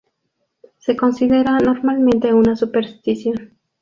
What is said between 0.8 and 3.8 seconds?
considera normalmente una superstición.